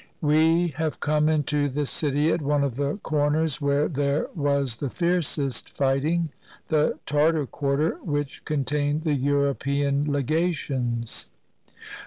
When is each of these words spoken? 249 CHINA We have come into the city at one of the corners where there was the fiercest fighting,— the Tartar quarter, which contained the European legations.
249 0.21 0.55
CHINA 0.55 0.65
We 0.65 0.71
have 0.83 0.99
come 0.99 1.29
into 1.29 1.69
the 1.69 1.85
city 1.85 2.31
at 2.31 2.41
one 2.41 2.63
of 2.63 2.75
the 2.75 2.95
corners 3.03 3.61
where 3.61 3.87
there 3.87 4.29
was 4.33 4.77
the 4.77 4.89
fiercest 4.89 5.69
fighting,— 5.69 6.29
the 6.69 6.97
Tartar 7.05 7.45
quarter, 7.45 7.99
which 8.03 8.43
contained 8.43 9.03
the 9.03 9.13
European 9.13 10.11
legations. 10.11 11.27